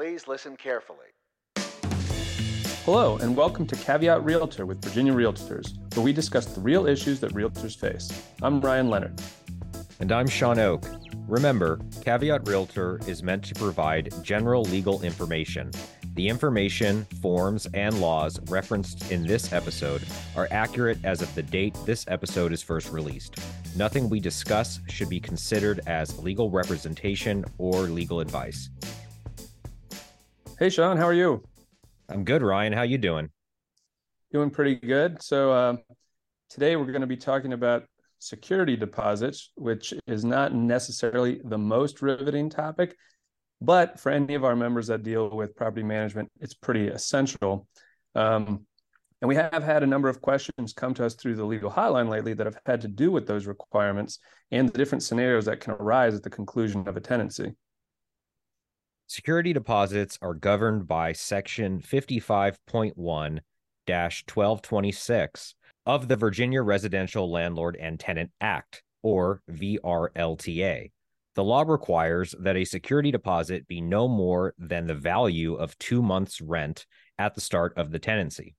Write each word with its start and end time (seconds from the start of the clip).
Please 0.00 0.26
listen 0.26 0.56
carefully. 0.56 1.08
Hello, 2.86 3.18
and 3.18 3.36
welcome 3.36 3.66
to 3.66 3.76
Caveat 3.76 4.24
Realtor 4.24 4.64
with 4.64 4.82
Virginia 4.82 5.12
Realtors, 5.12 5.76
where 5.94 6.02
we 6.02 6.14
discuss 6.14 6.46
the 6.46 6.60
real 6.62 6.86
issues 6.86 7.20
that 7.20 7.34
realtors 7.34 7.76
face. 7.76 8.10
I'm 8.40 8.62
Ryan 8.62 8.88
Leonard. 8.88 9.20
And 9.98 10.10
I'm 10.10 10.26
Sean 10.26 10.58
Oak. 10.58 10.86
Remember, 11.28 11.78
Caveat 12.00 12.48
Realtor 12.48 12.98
is 13.06 13.22
meant 13.22 13.44
to 13.44 13.54
provide 13.56 14.10
general 14.22 14.62
legal 14.62 15.02
information. 15.02 15.70
The 16.14 16.28
information, 16.28 17.04
forms, 17.20 17.66
and 17.74 18.00
laws 18.00 18.40
referenced 18.48 19.12
in 19.12 19.26
this 19.26 19.52
episode 19.52 20.02
are 20.34 20.48
accurate 20.50 20.98
as 21.04 21.20
of 21.20 21.34
the 21.34 21.42
date 21.42 21.76
this 21.84 22.06
episode 22.08 22.54
is 22.54 22.62
first 22.62 22.90
released. 22.90 23.34
Nothing 23.76 24.08
we 24.08 24.18
discuss 24.18 24.80
should 24.88 25.10
be 25.10 25.20
considered 25.20 25.82
as 25.86 26.18
legal 26.18 26.48
representation 26.48 27.44
or 27.58 27.82
legal 27.82 28.20
advice. 28.20 28.70
Hey, 30.60 30.68
Sean, 30.68 30.98
how 30.98 31.06
are 31.06 31.14
you? 31.14 31.42
I'm 32.10 32.22
good, 32.22 32.42
Ryan. 32.42 32.74
How 32.74 32.82
you 32.82 32.98
doing? 32.98 33.30
Doing 34.30 34.50
pretty 34.50 34.74
good. 34.74 35.22
So 35.22 35.50
uh, 35.50 35.76
today 36.50 36.76
we're 36.76 36.84
going 36.84 37.00
to 37.00 37.06
be 37.06 37.16
talking 37.16 37.54
about 37.54 37.84
security 38.18 38.76
deposits, 38.76 39.52
which 39.54 39.94
is 40.06 40.22
not 40.22 40.52
necessarily 40.52 41.40
the 41.46 41.56
most 41.56 42.02
riveting 42.02 42.50
topic, 42.50 42.94
but 43.62 43.98
for 43.98 44.12
any 44.12 44.34
of 44.34 44.44
our 44.44 44.54
members 44.54 44.88
that 44.88 45.02
deal 45.02 45.30
with 45.30 45.56
property 45.56 45.82
management, 45.82 46.30
it's 46.42 46.52
pretty 46.52 46.88
essential. 46.88 47.66
Um, 48.14 48.66
and 49.22 49.28
we 49.30 49.36
have 49.36 49.62
had 49.62 49.82
a 49.82 49.86
number 49.86 50.10
of 50.10 50.20
questions 50.20 50.74
come 50.74 50.92
to 50.92 51.06
us 51.06 51.14
through 51.14 51.36
the 51.36 51.44
legal 51.46 51.70
hotline 51.70 52.10
lately 52.10 52.34
that 52.34 52.44
have 52.44 52.58
had 52.66 52.82
to 52.82 52.88
do 52.88 53.10
with 53.10 53.26
those 53.26 53.46
requirements 53.46 54.18
and 54.50 54.68
the 54.68 54.76
different 54.76 55.04
scenarios 55.04 55.46
that 55.46 55.60
can 55.60 55.72
arise 55.72 56.14
at 56.14 56.22
the 56.22 56.28
conclusion 56.28 56.86
of 56.86 56.98
a 56.98 57.00
tenancy. 57.00 57.54
Security 59.10 59.52
deposits 59.52 60.16
are 60.22 60.34
governed 60.34 60.86
by 60.86 61.12
Section 61.12 61.80
55.1 61.80 62.94
1226 62.94 65.54
of 65.84 66.06
the 66.06 66.14
Virginia 66.14 66.62
Residential 66.62 67.28
Landlord 67.28 67.76
and 67.80 67.98
Tenant 67.98 68.30
Act, 68.40 68.84
or 69.02 69.42
VRLTA. 69.50 70.92
The 71.34 71.42
law 71.42 71.62
requires 71.62 72.36
that 72.38 72.54
a 72.54 72.64
security 72.64 73.10
deposit 73.10 73.66
be 73.66 73.80
no 73.80 74.06
more 74.06 74.54
than 74.56 74.86
the 74.86 74.94
value 74.94 75.54
of 75.54 75.76
two 75.78 76.02
months' 76.02 76.40
rent 76.40 76.86
at 77.18 77.34
the 77.34 77.40
start 77.40 77.76
of 77.76 77.90
the 77.90 77.98
tenancy. 77.98 78.54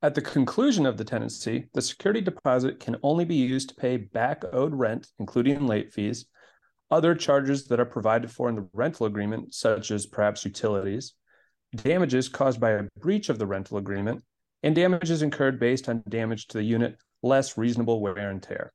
At 0.00 0.14
the 0.14 0.22
conclusion 0.22 0.86
of 0.86 0.96
the 0.96 1.04
tenancy, 1.04 1.66
the 1.74 1.82
security 1.82 2.20
deposit 2.20 2.78
can 2.78 2.94
only 3.02 3.24
be 3.24 3.34
used 3.34 3.70
to 3.70 3.74
pay 3.74 3.96
back 3.96 4.44
owed 4.52 4.74
rent, 4.74 5.08
including 5.18 5.66
late 5.66 5.92
fees, 5.92 6.26
other 6.90 7.14
charges 7.14 7.66
that 7.66 7.80
are 7.80 7.86
provided 7.86 8.30
for 8.30 8.48
in 8.48 8.56
the 8.56 8.68
rental 8.72 9.06
agreement, 9.06 9.54
such 9.54 9.90
as 9.90 10.06
perhaps 10.06 10.44
utilities, 10.44 11.14
damages 11.74 12.28
caused 12.28 12.60
by 12.60 12.70
a 12.72 12.84
breach 12.98 13.28
of 13.28 13.38
the 13.38 13.46
rental 13.46 13.78
agreement, 13.78 14.22
and 14.62 14.74
damages 14.74 15.22
incurred 15.22 15.58
based 15.58 15.88
on 15.88 16.02
damage 16.08 16.46
to 16.48 16.58
the 16.58 16.64
unit 16.64 16.96
less 17.22 17.58
reasonable 17.58 18.00
wear 18.00 18.30
and 18.30 18.42
tear. 18.42 18.72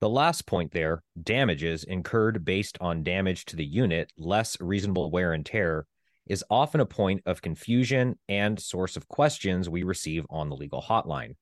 The 0.00 0.08
last 0.08 0.46
point 0.46 0.72
there, 0.72 1.02
damages 1.20 1.82
incurred 1.84 2.44
based 2.44 2.78
on 2.80 3.02
damage 3.02 3.44
to 3.46 3.56
the 3.56 3.64
unit 3.64 4.12
less 4.16 4.60
reasonable 4.60 5.10
wear 5.10 5.32
and 5.32 5.44
tear, 5.44 5.86
is 6.28 6.44
often 6.50 6.80
a 6.80 6.86
point 6.86 7.22
of 7.26 7.42
confusion 7.42 8.18
and 8.28 8.60
source 8.60 8.96
of 8.96 9.08
questions 9.08 9.68
we 9.68 9.82
receive 9.82 10.24
on 10.30 10.50
the 10.50 10.56
legal 10.56 10.82
hotline. 10.82 11.34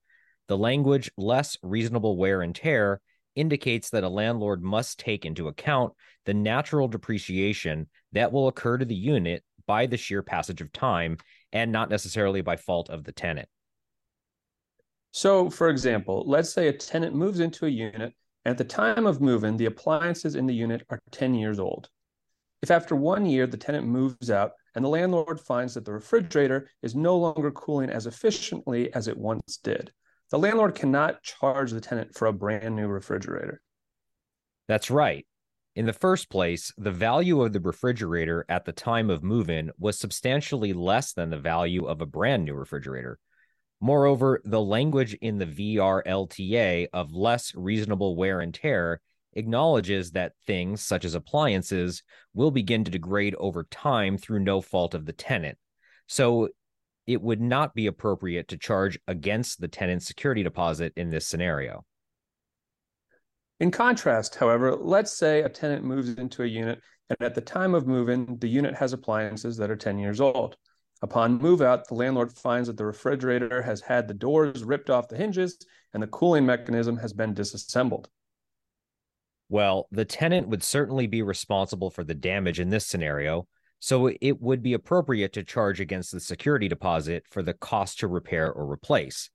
The 0.47 0.57
language 0.57 1.11
less 1.17 1.57
reasonable 1.61 2.17
wear 2.17 2.41
and 2.41 2.55
tear 2.55 3.01
indicates 3.37 3.91
that 3.91 4.03
a 4.03 4.09
landlord 4.09 4.61
must 4.63 4.99
take 4.99 5.25
into 5.25 5.47
account 5.47 5.93
the 6.25 6.33
natural 6.33 6.87
depreciation 6.87 7.87
that 8.11 8.31
will 8.31 8.47
occur 8.47 8.77
to 8.77 8.85
the 8.85 8.95
unit 8.95 9.43
by 9.67 9.85
the 9.85 9.97
sheer 9.97 10.23
passage 10.23 10.59
of 10.59 10.73
time 10.73 11.17
and 11.53 11.71
not 11.71 11.89
necessarily 11.89 12.41
by 12.41 12.55
fault 12.55 12.89
of 12.89 13.03
the 13.03 13.11
tenant. 13.11 13.47
So, 15.11 15.49
for 15.49 15.69
example, 15.69 16.23
let's 16.27 16.51
say 16.51 16.67
a 16.67 16.73
tenant 16.73 17.15
moves 17.15 17.39
into 17.39 17.65
a 17.65 17.69
unit, 17.69 18.13
and 18.45 18.51
at 18.51 18.57
the 18.57 18.63
time 18.63 19.05
of 19.05 19.21
move-in, 19.21 19.57
the 19.57 19.65
appliances 19.65 20.35
in 20.35 20.45
the 20.45 20.53
unit 20.53 20.83
are 20.89 20.99
10 21.11 21.33
years 21.35 21.59
old. 21.59 21.89
If 22.61 22.71
after 22.71 22.95
one 22.95 23.25
year 23.25 23.45
the 23.45 23.57
tenant 23.57 23.85
moves 23.85 24.31
out 24.31 24.53
and 24.75 24.83
the 24.83 24.89
landlord 24.89 25.39
finds 25.39 25.75
that 25.75 25.85
the 25.85 25.93
refrigerator 25.93 26.69
is 26.81 26.95
no 26.95 27.17
longer 27.17 27.51
cooling 27.51 27.89
as 27.89 28.07
efficiently 28.07 28.93
as 28.93 29.07
it 29.07 29.17
once 29.17 29.57
did, 29.57 29.91
the 30.31 30.39
landlord 30.39 30.75
cannot 30.75 31.23
charge 31.23 31.71
the 31.71 31.81
tenant 31.81 32.15
for 32.15 32.27
a 32.27 32.33
brand 32.33 32.75
new 32.75 32.87
refrigerator. 32.87 33.61
That's 34.67 34.91
right. 34.91 35.25
In 35.75 35.85
the 35.85 35.93
first 35.93 36.29
place, 36.29 36.73
the 36.77 36.91
value 36.91 37.41
of 37.43 37.53
the 37.53 37.59
refrigerator 37.59 38.45
at 38.49 38.65
the 38.65 38.71
time 38.71 39.09
of 39.09 39.23
move 39.23 39.49
in 39.49 39.71
was 39.77 39.99
substantially 39.99 40.73
less 40.73 41.13
than 41.13 41.29
the 41.29 41.37
value 41.37 41.85
of 41.85 42.01
a 42.01 42.05
brand 42.05 42.45
new 42.45 42.55
refrigerator. 42.55 43.19
Moreover, 43.79 44.41
the 44.43 44.59
language 44.61 45.13
in 45.21 45.37
the 45.37 45.45
VRLTA 45.45 46.87
of 46.91 47.13
less 47.13 47.53
reasonable 47.53 48.15
wear 48.15 48.39
and 48.39 48.53
tear 48.53 49.01
acknowledges 49.33 50.11
that 50.11 50.33
things 50.47 50.81
such 50.81 51.05
as 51.05 51.13
appliances 51.13 52.01
will 52.33 52.49
begin 52.49 52.83
to 52.83 52.91
degrade 52.91 53.35
over 53.35 53.65
time 53.65 54.17
through 54.17 54.39
no 54.39 54.61
fault 54.61 54.95
of 54.95 55.05
the 55.05 55.13
tenant. 55.13 55.59
So 56.07 56.49
it 57.07 57.21
would 57.21 57.41
not 57.41 57.73
be 57.73 57.87
appropriate 57.87 58.49
to 58.49 58.57
charge 58.57 58.99
against 59.07 59.59
the 59.59 59.67
tenant's 59.67 60.05
security 60.05 60.43
deposit 60.43 60.93
in 60.95 61.09
this 61.09 61.25
scenario. 61.25 61.85
In 63.59 63.71
contrast, 63.71 64.35
however, 64.35 64.75
let's 64.75 65.17
say 65.17 65.41
a 65.41 65.49
tenant 65.49 65.83
moves 65.83 66.09
into 66.09 66.43
a 66.43 66.47
unit 66.47 66.79
and 67.09 67.17
at 67.21 67.33
the 67.33 67.41
time 67.41 67.73
of 67.73 67.87
move 67.87 68.09
in, 68.09 68.37
the 68.39 68.49
unit 68.49 68.75
has 68.75 68.93
appliances 68.93 69.57
that 69.57 69.71
are 69.71 69.77
10 69.77 69.97
years 69.97 70.19
old. 70.19 70.57
Upon 71.01 71.37
move 71.37 71.61
out, 71.61 71.87
the 71.87 71.95
landlord 71.95 72.33
finds 72.33 72.67
that 72.67 72.75
the 72.75 72.85
refrigerator 72.85 73.61
has 73.61 73.81
had 73.81 74.07
the 74.07 74.13
doors 74.13 74.63
ripped 74.63 74.89
off 74.89 75.07
the 75.07 75.15
hinges 75.15 75.57
and 75.93 76.03
the 76.03 76.07
cooling 76.07 76.45
mechanism 76.45 76.97
has 76.97 77.13
been 77.13 77.33
disassembled. 77.33 78.09
Well, 79.49 79.87
the 79.91 80.05
tenant 80.05 80.49
would 80.49 80.63
certainly 80.63 81.07
be 81.07 81.21
responsible 81.21 81.89
for 81.89 82.03
the 82.03 82.15
damage 82.15 82.59
in 82.59 82.69
this 82.69 82.85
scenario, 82.85 83.47
so 83.79 84.11
it 84.21 84.41
would 84.41 84.61
be 84.61 84.73
appropriate 84.73 85.33
to 85.33 85.43
charge 85.43 85.79
against 85.79 86.11
the 86.11 86.19
security 86.19 86.67
deposit 86.67 87.23
for 87.29 87.41
the 87.41 87.53
cost 87.53 87.99
to 87.99 88.07
repair 88.07 88.51
or 88.51 88.71
replace. 88.71 89.29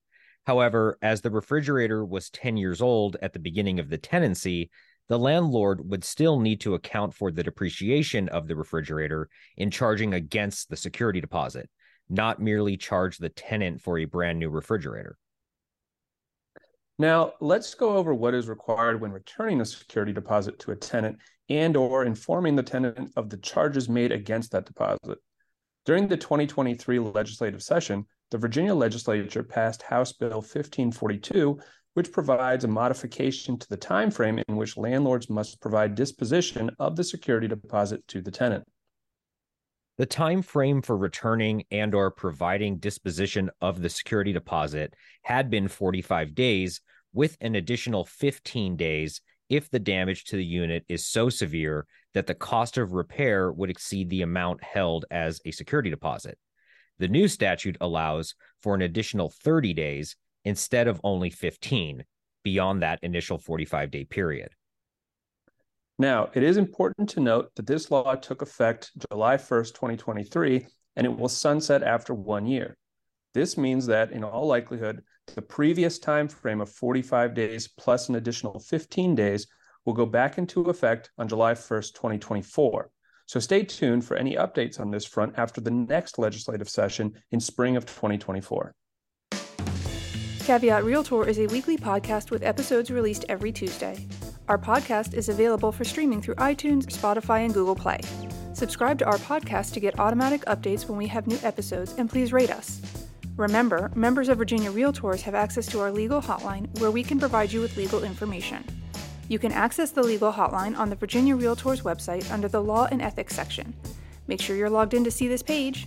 However, 0.47 0.99
as 1.01 1.21
the 1.21 1.31
refrigerator 1.31 2.05
was 2.05 2.31
10 2.31 2.57
years 2.57 2.83
old 2.83 3.17
at 3.23 3.33
the 3.33 3.39
beginning 3.39 3.79
of 3.79 3.89
the 3.89 3.99
tenancy, 3.99 4.71
the 5.09 5.19
landlord 5.19 5.89
would 5.91 6.05
still 6.05 6.41
need 6.41 6.61
to 6.63 6.75
account 6.75 7.15
for 7.15 7.31
the 7.31 7.43
depreciation 7.43 8.29
of 8.29 8.49
the 8.49 8.57
refrigerator 8.57 9.29
in 9.57 9.71
charging 9.71 10.15
against 10.15 10.69
the 10.69 10.77
security 10.77 11.21
deposit, 11.21 11.69
not 12.09 12.41
merely 12.41 12.77
charge 12.77 13.19
the 13.19 13.29
tenant 13.29 13.81
for 13.81 13.99
a 13.99 14.05
brand 14.05 14.39
new 14.39 14.49
refrigerator. 14.49 15.17
Now, 16.99 17.33
let's 17.41 17.75
go 17.75 17.97
over 17.97 18.15
what 18.15 18.35
is 18.35 18.49
required 18.49 19.01
when 19.01 19.13
returning 19.13 19.61
a 19.61 19.65
security 19.65 20.13
deposit 20.13 20.59
to 20.61 20.73
a 20.73 20.77
tenant 20.77 21.19
and 21.49 21.77
or 21.77 22.05
informing 22.05 22.57
the 22.57 22.63
tenant 22.63 23.13
of 23.17 23.31
the 23.31 23.39
charges 23.39 23.89
made 23.89 24.13
against 24.13 24.53
that 24.53 24.67
deposit. 24.67 25.19
During 25.85 26.07
the 26.07 26.17
2023 26.17 26.99
legislative 27.01 27.63
session, 27.63 28.07
the 28.31 28.39
Virginia 28.39 28.75
legislature 28.75 29.43
passed 29.43 29.83
House 29.83 30.13
Bill 30.13 30.31
1542, 30.31 31.59
which 31.95 32.13
provides 32.13 32.65
a 32.65 32.69
modification 32.69 33.59
to 33.59 33.69
the 33.69 33.77
time 33.77 34.11
frame 34.11 34.41
in 34.49 34.57
which 34.57 34.77
landlords 34.77 35.29
must 35.29 35.61
provide 35.61 35.95
disposition 35.95 36.71
of 36.79 36.97
the 36.97 37.05
security 37.05 37.49
deposit 37.49 38.07
to 38.09 38.23
the 38.23 38.31
tenant. 38.31 38.65
The 39.99 40.07
time 40.07 40.41
frame 40.41 40.81
for 40.81 40.97
returning 40.97 41.65
and 41.71 41.95
or 41.95 42.11
providing 42.11 42.79
disposition 42.79 43.51
of 43.61 43.83
the 43.83 43.91
security 43.91 44.33
deposit 44.33 44.95
had 45.23 45.51
been 45.51 45.69
45 45.69 46.35
days 46.35 46.81
with 47.13 47.37
an 47.43 47.55
additional 47.57 48.07
15 48.07 48.77
days 48.77 49.21
if 49.51 49.71
the 49.71 49.79
damage 49.79 50.25
to 50.25 50.37
the 50.37 50.45
unit 50.45 50.85
is 50.89 51.07
so 51.07 51.29
severe 51.29 51.87
that 52.15 52.27
the 52.27 52.35
cost 52.35 52.79
of 52.79 52.93
repair 52.93 53.53
would 53.53 53.69
exceed 53.69 54.09
the 54.09 54.23
amount 54.23 54.65
held 54.65 55.05
as 55.11 55.43
a 55.45 55.51
security 55.51 55.91
deposit. 55.91 56.39
The 56.99 57.09
new 57.09 57.29
statute 57.29 57.77
allows 57.81 58.35
for 58.63 58.75
an 58.75 58.81
additional 58.81 59.29
30 59.29 59.75
days 59.75 60.17
instead 60.45 60.89
of 60.89 61.03
only 61.05 61.29
15 61.29 62.05
beyond 62.43 62.83
that 62.83 62.99
initial 63.03 63.37
45 63.37 63.91
day 63.91 64.05
period. 64.05 64.51
Now, 66.03 66.31
it 66.35 66.43
is 66.43 66.57
important 66.57 67.09
to 67.11 67.21
note 67.21 67.55
that 67.55 67.69
this 67.69 67.93
law 67.93 68.17
took 68.17 68.43
effect 68.43 68.91
July 69.09 69.37
1st, 69.37 69.69
2023, 69.69 70.67
and 70.97 71.07
it 71.07 71.17
will 71.17 71.29
sunset 71.29 71.85
after 71.85 72.13
one 72.13 72.45
year. 72.45 72.77
This 73.35 73.57
means 73.57 73.87
that, 73.87 74.11
in 74.11 74.25
all 74.25 74.49
likelihood, 74.49 75.05
the 75.37 75.43
previous 75.43 76.01
time 76.01 76.27
frame 76.27 76.61
of 76.61 76.69
45 76.69 77.35
days 77.35 77.69
plus 77.79 78.09
an 78.09 78.17
additional 78.17 78.59
15 78.59 79.15
days 79.15 79.47
will 79.85 79.93
go 79.93 80.05
back 80.05 80.39
into 80.39 80.63
effect 80.63 81.13
on 81.19 81.29
July 81.29 81.53
1st, 81.53 81.95
2024. 81.95 82.91
So 83.27 83.39
stay 83.39 83.63
tuned 83.63 84.05
for 84.05 84.17
any 84.17 84.35
updates 84.35 84.81
on 84.81 84.91
this 84.91 85.05
front 85.05 85.35
after 85.37 85.61
the 85.61 85.71
next 85.71 86.19
legislative 86.19 86.69
session 86.69 87.13
in 87.31 87.39
spring 87.39 87.77
of 87.77 87.87
2024. 87.87 88.75
Caveat 90.41 90.83
Realtor 90.83 91.29
is 91.29 91.39
a 91.39 91.47
weekly 91.47 91.77
podcast 91.77 92.33
with 92.33 92.43
episodes 92.43 92.91
released 92.91 93.25
every 93.29 93.53
Tuesday. 93.53 94.05
Our 94.49 94.59
podcast 94.59 95.15
is 95.15 95.29
available 95.29 95.71
for 95.71 95.85
streaming 95.85 96.21
through 96.21 96.35
iTunes, 96.35 96.87
Spotify, 96.87 97.45
and 97.45 97.55
Google 97.55 97.77
Play. 97.77 98.01
Subscribe 98.55 98.99
to 98.99 99.05
our 99.07 99.19
podcast 99.19 99.73
to 99.75 99.81
get 99.81 100.01
automatic 100.01 100.45
updates 100.47 100.89
when 100.89 100.99
we 100.99 101.07
have 101.07 101.29
new 101.29 101.39
episodes, 101.45 101.95
and 101.97 102.11
please 102.11 102.33
rate 102.33 102.51
us. 102.51 102.83
Remember, 103.37 103.93
members 103.95 104.29
of 104.29 104.39
Virginia 104.39 104.71
Realtors 104.71 105.21
have 105.23 105.37
access 105.37 105.67
to 105.67 105.81
our 105.81 105.93
legal 105.93 106.21
hotline 106.21 106.77
where 106.81 106.91
we 106.91 107.05
can 107.05 107.21
provide 107.21 107.53
you 107.53 107.61
with 107.61 107.77
legal 107.77 108.03
information. 108.03 108.65
You 109.29 109.39
can 109.39 109.53
access 109.53 109.93
the 109.93 110.03
legal 110.03 110.33
hotline 110.33 110.77
on 110.77 110.91
the 110.91 110.97
Virginia 110.97 111.37
Realtors 111.37 111.83
website 111.83 112.31
under 112.33 112.49
the 112.49 112.63
Law 112.63 112.89
and 112.91 113.01
Ethics 113.01 113.37
section. 113.37 113.73
Make 114.27 114.41
sure 114.41 114.57
you're 114.57 114.69
logged 114.69 114.93
in 114.93 115.05
to 115.05 115.11
see 115.11 115.29
this 115.29 115.43
page. 115.43 115.87